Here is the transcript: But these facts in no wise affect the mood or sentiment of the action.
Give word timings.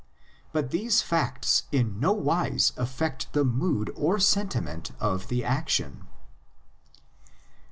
But 0.51 0.71
these 0.71 1.03
facts 1.03 1.65
in 1.71 1.99
no 1.99 2.11
wise 2.11 2.73
affect 2.75 3.31
the 3.33 3.45
mood 3.45 3.91
or 3.95 4.17
sentiment 4.17 4.89
of 4.99 5.27
the 5.27 5.43
action. 5.45 6.07